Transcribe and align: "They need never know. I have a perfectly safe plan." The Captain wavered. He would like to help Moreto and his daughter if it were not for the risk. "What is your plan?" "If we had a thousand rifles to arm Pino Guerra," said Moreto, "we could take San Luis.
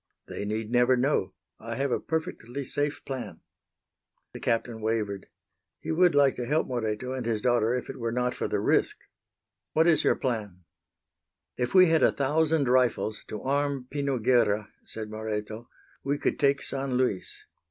"They 0.25 0.45
need 0.45 0.71
never 0.71 0.97
know. 0.97 1.35
I 1.59 1.75
have 1.75 1.91
a 1.91 1.99
perfectly 1.99 2.65
safe 2.65 3.05
plan." 3.05 3.41
The 4.33 4.39
Captain 4.39 4.81
wavered. 4.81 5.27
He 5.79 5.91
would 5.91 6.15
like 6.15 6.33
to 6.37 6.47
help 6.47 6.65
Moreto 6.65 7.13
and 7.13 7.23
his 7.23 7.39
daughter 7.39 7.75
if 7.75 7.87
it 7.87 7.99
were 7.99 8.11
not 8.11 8.33
for 8.33 8.47
the 8.47 8.59
risk. 8.59 8.97
"What 9.73 9.85
is 9.85 10.03
your 10.03 10.15
plan?" 10.15 10.63
"If 11.55 11.75
we 11.75 11.85
had 11.85 12.01
a 12.01 12.11
thousand 12.11 12.67
rifles 12.67 13.23
to 13.27 13.43
arm 13.43 13.85
Pino 13.91 14.17
Guerra," 14.17 14.69
said 14.85 15.11
Moreto, 15.11 15.69
"we 16.03 16.17
could 16.17 16.39
take 16.39 16.63
San 16.63 16.95
Luis. 16.95 17.45